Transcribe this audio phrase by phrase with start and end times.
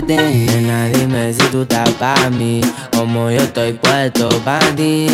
[0.00, 0.16] brazalete.
[0.46, 2.60] Nena, dime si tú estás pa' mí.
[2.96, 5.06] Como yo estoy puesto pa' ti.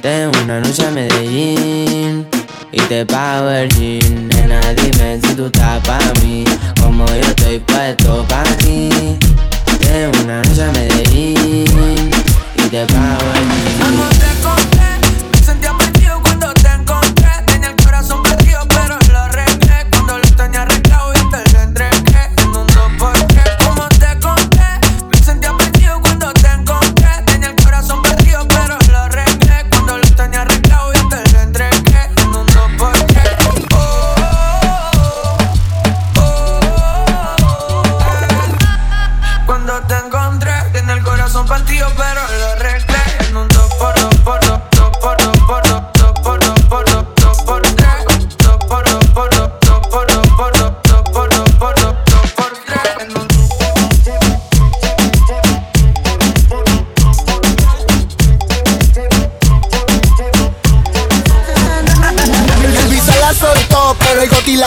[0.00, 2.26] Tengo una noche a Medellín
[2.70, 4.28] y te pago el jean.
[4.28, 6.44] Nena, dime si tú estás pa' mí.
[6.80, 8.88] Como yo estoy puesto pa' ti.
[9.80, 12.10] Tengo una noche a Medellín
[12.56, 13.67] y te pago el jean.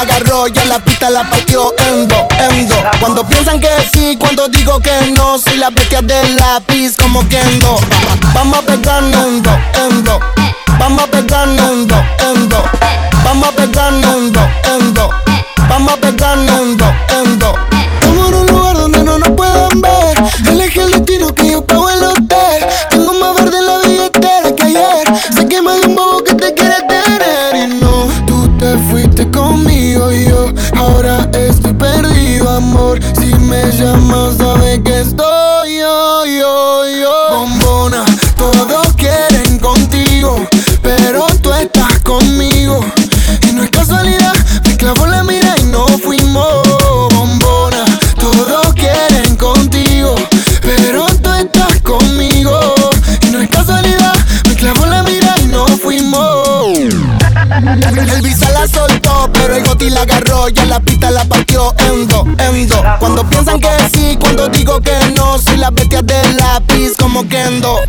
[0.04, 2.76] Ya la pista la partió endo, endo.
[3.00, 7.80] Cuando piensan que sí, cuando digo que no, soy la bestia del lápiz como Kendo.
[8.34, 10.20] Vamos a pegar endo, endo.
[10.80, 12.64] Vamos a pegar endo, endo.
[13.24, 15.10] Vamos a pegar endo, endo.
[15.70, 17.56] Vamos a pegar endo, endo.
[18.00, 20.18] Estamos en un lugar donde no nos puedan ver.
[20.50, 21.41] Elige el destino que
[29.12, 30.48] fuiste conmigo yo
[30.78, 33.00] ahora estoy perdido, amor.
[33.20, 37.21] Si me llamas, sabes que estoy yo, yo, yo.
[59.92, 62.84] La agarró, ya la pista la partió endo, endo.
[63.00, 67.80] Cuando piensan que sí, cuando digo que no, soy la bestia del lápiz como Kendo.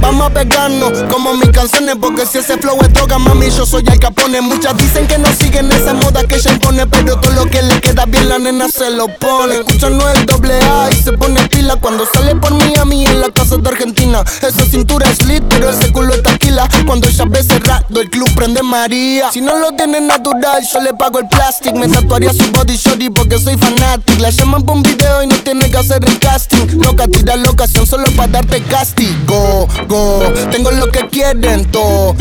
[0.00, 3.82] Vamos a pegarnos como mis canciones, porque si ese flow es droga, mami, yo soy
[3.86, 4.40] el capone.
[4.40, 7.80] Muchas dicen que no siguen esa moda que ella impone, pero todo lo que le
[7.80, 9.56] queda bien la nena se lo pone.
[9.56, 13.30] Escucha no el doble A y se pone pila cuando sale por mí en la
[13.30, 14.22] casa de Argentina.
[14.42, 16.68] Esa cintura es lit, pero ese culo es taquila.
[16.86, 19.32] Cuando ella ve cerrado, el club prende María.
[19.32, 21.74] Si no lo tiene natural, yo le pago el plastic.
[21.74, 24.20] Me tatuaría su body shorty porque soy fanatic.
[24.20, 26.80] La llaman por un video y no tiene que hacer el casting.
[26.80, 29.66] Loca, tira la ocasión solo para darte castigo.
[29.88, 30.20] Go,
[30.50, 32.14] tengo lo que quieren todo.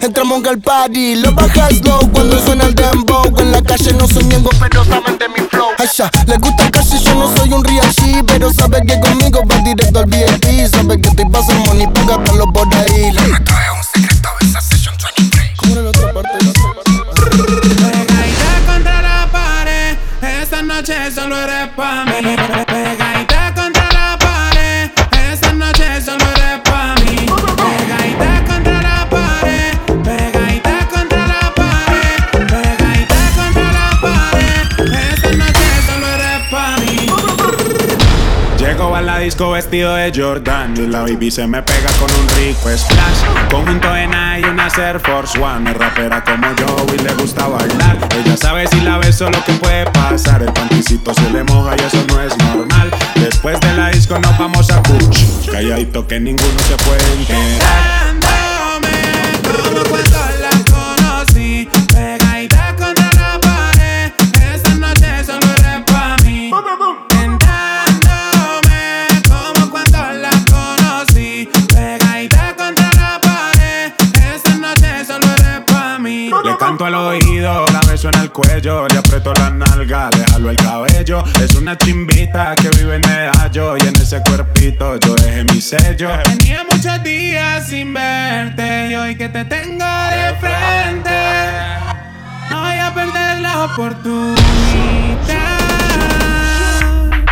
[0.00, 3.32] Entramos al party, lo bajas low cuando suena el dembow.
[3.38, 5.68] En la calle no soy miembro, pero saben de mi flow.
[5.78, 9.56] Aisha, le gusta casi, yo no soy un real G, pero sabe que conmigo va
[9.58, 10.68] directo al VIP.
[10.70, 13.12] Sabe que estoy pasando money, paga los por ahí.
[13.12, 15.50] Le meto un secreto, esa session 23.
[15.56, 16.38] ¿Cómo era la otra parte?
[17.74, 19.96] Pegadita contra la pared,
[20.40, 22.36] esta noche solo eres pa' mí.
[39.34, 43.50] Disco vestido de Jordan y la baby se me pega con un rico splash.
[43.50, 45.68] Conjunto en y una Air Force One.
[45.72, 47.98] Es rapera como yo y le gusta bailar.
[48.16, 50.40] Ella sabe si la beso lo que puede pasar.
[50.40, 52.92] El panticito se le moja y eso no es normal.
[53.16, 55.50] Después de la disco nos vamos a Puch.
[55.50, 58.20] Calladito que ninguno se puede enterar.
[58.22, 58.94] Dándome
[59.42, 60.53] como
[78.34, 81.22] cuello, le aprieto la nalga, le el cabello.
[81.40, 86.10] Es una chimbita que vive en medallo y en ese cuerpito yo dejé mi sello.
[86.24, 91.10] Tenía muchos días sin verte y hoy que te tengo de frente,
[92.50, 94.34] no voy a perder la oportunidad.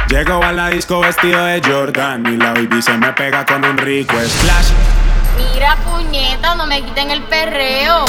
[0.09, 3.77] Llego a la disco vestido de Jordan y la baby se me pega con un
[3.77, 4.92] rico splash.
[5.37, 8.05] Mira, puñeta, no me quiten el perreo.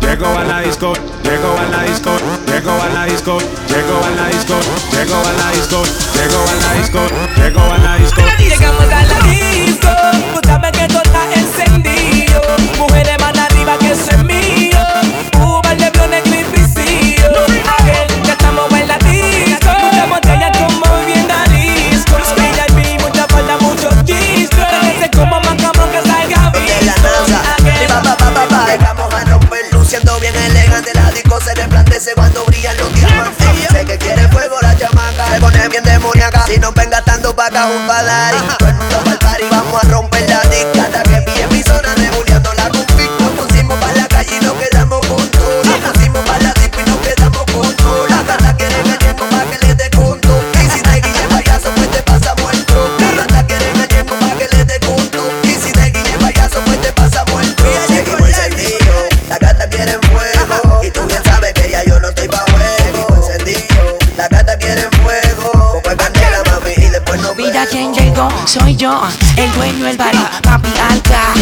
[0.00, 2.12] Llego a la disco, llego a la disco,
[2.46, 3.38] llego a la disco,
[3.70, 4.60] llego a la disco,
[4.92, 5.84] llego a la disco,
[6.14, 7.00] llego a la disco,
[7.36, 8.20] llego a la disco.
[8.38, 9.88] Llegamos a la disco,
[10.34, 11.02] tú sabes que todo
[68.46, 69.00] soy yo,
[69.36, 71.34] el dueño del barrio, papi alca,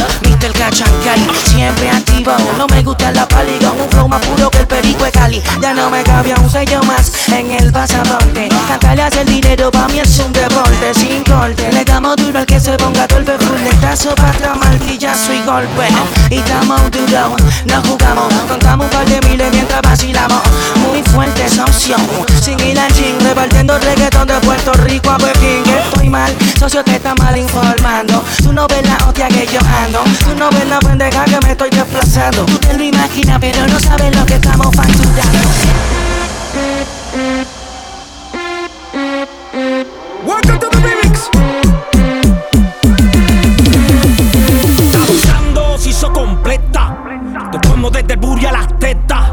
[0.42, 0.52] Mr.
[0.54, 5.04] Cachancari, siempre activo, no me gusta la pali un flow más puro que el perico
[5.04, 9.26] de Cali, ya no me cabía un sello más en el pasaporte, cantarle hace el
[9.28, 13.06] dinero pa' mí es un deporte, sin corte, le damos duro al que se ponga
[13.06, 15.86] golpe full, letrazo, patra, martillazo y golpe,
[16.30, 20.42] y estamos duro, no jugamos, contamos un par de miles mientras vacilamos,
[20.88, 21.96] muy fuerte socio,
[22.40, 26.96] sin ir al gym, repartiendo reggaetón de Puerto Rico a Pekín, estoy mal, socio te
[26.96, 30.78] está mal informando, tú no ves la hostia que yo ando, tú no ves la
[30.78, 34.74] pendeja que me estoy desplazando, tú te lo imaginas pero no sabes lo que estamos
[34.74, 35.38] facturando.
[40.24, 41.28] Welcome to the remix.
[44.78, 46.96] Está usando se hizo completa.
[47.50, 49.32] Te pongo desde el booty a las tetas.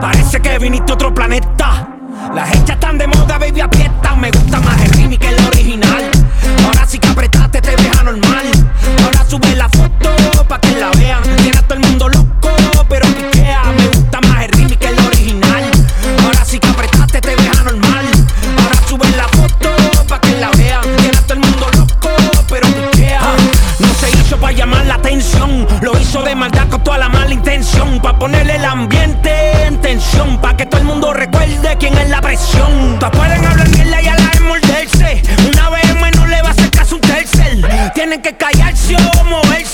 [0.00, 1.88] Parece que viniste a otro planeta.
[2.34, 4.16] Las hechas están de moda, baby, aprieta.
[4.16, 5.41] Me gusta más el remix que el
[26.24, 28.00] De maldad con toda la mala intención.
[28.00, 29.30] Pa' ponerle el ambiente
[29.66, 30.40] en tensión.
[30.40, 32.98] Pa' que todo el mundo recuerde quién es la presión.
[33.00, 35.22] Todas pueden hablar mierda y a la vez morderse.
[35.52, 37.92] Una vez menos le va a hacer caso un tercer.
[37.94, 39.71] Tienen que callarse o moverse.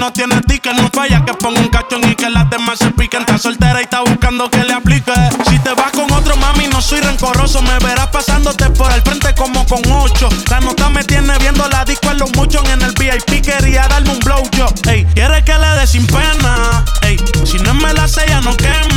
[0.00, 3.20] no tiene ticket, no falla que ponga un cachón y que las demás se piquen.
[3.20, 5.12] Está soltera y está buscando que le aplique.
[5.48, 7.60] Si te vas con otro mami, no soy rencoroso.
[7.60, 10.30] Me verás pasándote por el frente como con ocho.
[10.48, 12.66] La nota me tiene viendo la disco en los muchos.
[12.70, 14.66] En el VIP quería darme un blow yo.
[14.88, 16.82] Ey, quiere que le dé sin pena.
[17.02, 18.89] Ey, si no me la sella, no quema.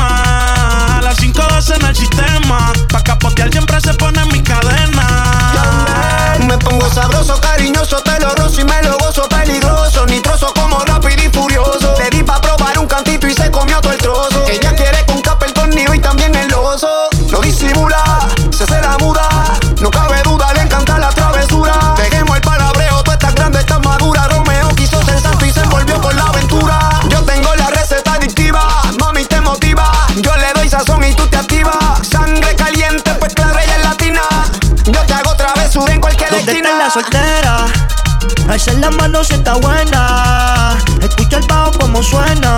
[36.93, 37.65] Soltera?
[38.47, 40.77] Alza la mano si está buena.
[41.01, 42.57] Escucha el bajo como suena.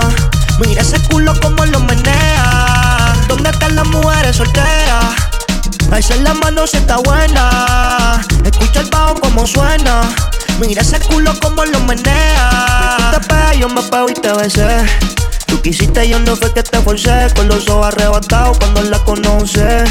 [0.60, 3.14] Mira ese culo como lo menea.
[3.28, 5.14] ¿Dónde están las mujeres solteras?
[5.90, 8.20] Alza la mano si está buena.
[8.44, 10.02] Escucha el bajo como suena.
[10.60, 12.96] Mira ese culo como lo menea.
[12.98, 14.84] Tú te pegas, yo me pego y te besé.
[15.56, 17.28] Tú quisiste, yo no fue que te forcé.
[17.34, 19.84] Con los ojos arrebatados cuando la conoce.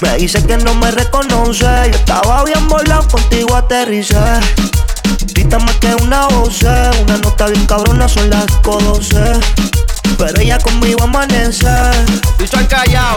[0.00, 1.66] Me dice que no me reconoce.
[1.66, 4.16] Yo estaba bien volado, contigo aterricé.
[5.34, 9.32] Grita más que una voz, una nota bien cabrona, son las 12.
[10.16, 11.68] Pero ella conmigo amanece.
[12.38, 13.16] Y estoy callado.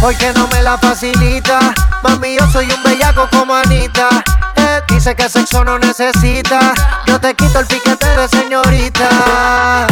[0.00, 0.18] Pared.
[0.18, 1.74] Porque no me la facilita.
[2.02, 4.08] Mami, yo soy un bellaco como Anita.
[4.56, 6.74] Eh, dice que sexo no necesita.
[7.06, 9.86] Yo te quito el piquete de señorita.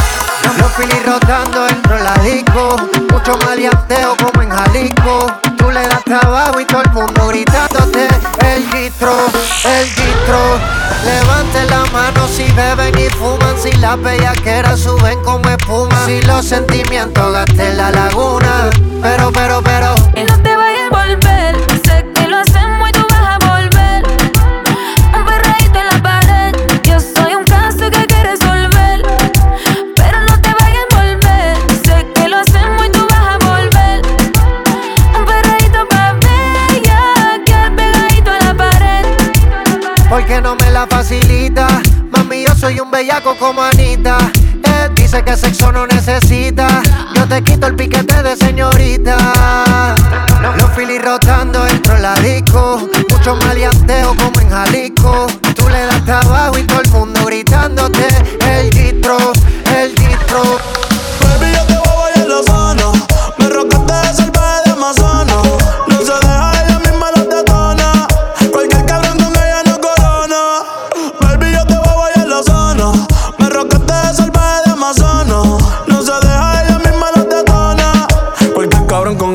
[0.59, 2.77] Los filis rotando dentro de la disco.
[3.11, 5.48] Mucho maleanteo como en Jalisco.
[5.87, 8.09] Das trabajo y todo el mundo gritándote.
[8.41, 9.13] El gistro,
[9.65, 10.59] el gistro.
[11.05, 13.57] Levante la mano si beben y fuman.
[13.63, 16.05] Si las bellaqueras suben como espuma.
[16.07, 18.71] Si los sentimientos gasten la laguna.
[19.03, 19.95] Pero, pero, pero.
[40.29, 41.67] Porque no me la facilita.
[42.11, 44.19] Mami, yo soy un bellaco como Anita.
[44.63, 46.83] Eh, dice que sexo no necesita.
[47.15, 49.95] Yo te quito el piquete de señorita.
[50.59, 52.89] Los filis rotando dentro de la disco.
[53.11, 55.27] Mucho maleanteo como en Jalisco.
[55.55, 58.07] Tú le das trabajo y todo el mundo gritándote.
[58.41, 59.17] El gistro,
[59.77, 60.78] el gistro.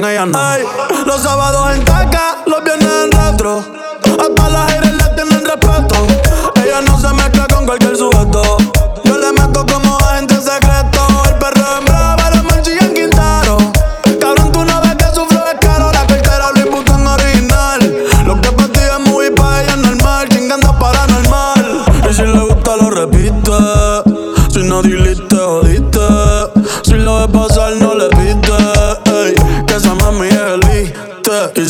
[0.02, 0.64] Ay,
[1.06, 3.64] los sábados en caca, los viernes en retro.
[4.20, 6.08] Hasta las aires le tienen respeto.
[6.56, 8.23] Ella no se mezcla con cualquier sujeto.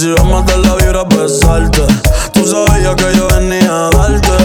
[0.04, 1.82] Si vamos a matar la vibra, salte.
[2.34, 4.36] Tú sabías que yo venía a darte.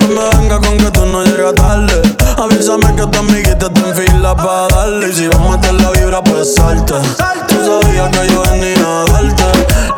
[0.00, 2.02] No me venga con que tú no llegas tarde.
[2.36, 5.08] Avísame que tu amiguita está en fila para darle.
[5.08, 6.94] Y si vamos a matar la vibra, salte.
[7.48, 9.44] Tú sabías que yo venía a darte.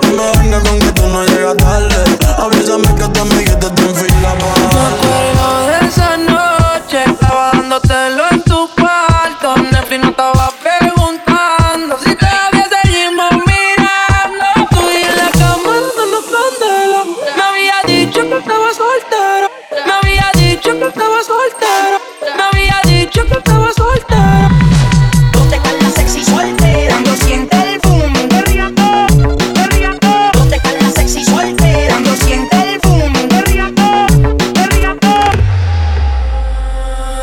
[0.06, 1.96] No me venga con que tú no llegas tarde.
[2.38, 4.99] Avísame que tu amiguita está en fila para darle.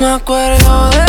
[0.08, 1.07] Me acuerdo de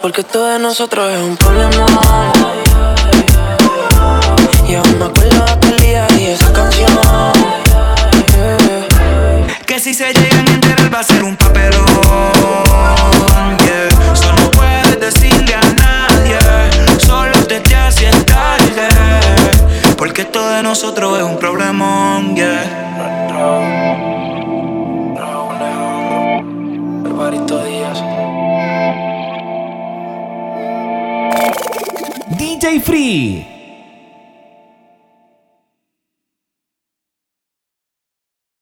[0.00, 1.86] porque todo de nosotros es un problema.
[4.68, 6.88] Y aún me acuerdo de aquel día y esa canción.
[8.32, 9.46] Yeah.
[9.66, 11.84] Que si se llegan a enterar va a ser un papelón.
[13.58, 14.14] Yeah.
[14.14, 16.38] Solo no puedes decirle a nadie.
[16.98, 18.88] Solo te te hace tarde.
[19.96, 22.36] Porque esto de nosotros es un problemón.
[22.36, 22.88] Yeah.
[32.38, 33.57] DJ Free.